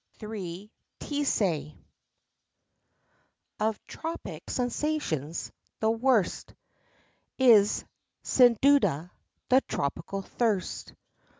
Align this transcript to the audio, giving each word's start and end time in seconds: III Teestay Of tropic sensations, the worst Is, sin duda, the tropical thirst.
III 0.19 0.71
Teestay 0.99 1.77
Of 3.59 3.79
tropic 3.85 4.49
sensations, 4.49 5.51
the 5.79 5.91
worst 5.91 6.55
Is, 7.37 7.85
sin 8.23 8.57
duda, 8.63 9.11
the 9.49 9.61
tropical 9.67 10.23
thirst. 10.23 10.93